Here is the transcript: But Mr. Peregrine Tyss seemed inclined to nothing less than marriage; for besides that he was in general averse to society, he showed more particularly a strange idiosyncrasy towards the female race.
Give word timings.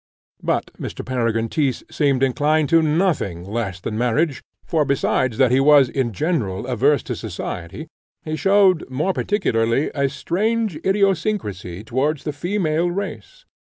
But 0.41 0.73
Mr. 0.79 1.05
Peregrine 1.05 1.47
Tyss 1.47 1.83
seemed 1.91 2.23
inclined 2.23 2.69
to 2.69 2.81
nothing 2.81 3.43
less 3.43 3.79
than 3.79 3.99
marriage; 3.99 4.41
for 4.65 4.83
besides 4.83 5.37
that 5.37 5.51
he 5.51 5.59
was 5.59 5.89
in 5.89 6.11
general 6.11 6.65
averse 6.65 7.03
to 7.03 7.15
society, 7.15 7.87
he 8.25 8.35
showed 8.35 8.89
more 8.89 9.13
particularly 9.13 9.91
a 9.93 10.09
strange 10.09 10.75
idiosyncrasy 10.77 11.83
towards 11.83 12.23
the 12.23 12.33
female 12.33 12.89
race. 12.89 13.45